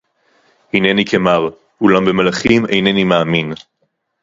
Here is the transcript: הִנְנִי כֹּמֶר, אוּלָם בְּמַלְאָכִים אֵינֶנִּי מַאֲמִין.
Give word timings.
הִנְנִי 0.73 1.05
כֹּמֶר, 1.05 1.49
אוּלָם 1.81 2.05
בְּמַלְאָכִים 2.05 2.65
אֵינֶנִּי 2.65 3.03
מַאֲמִין. 3.03 3.53